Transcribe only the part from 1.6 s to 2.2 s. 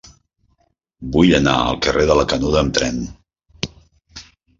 al carrer de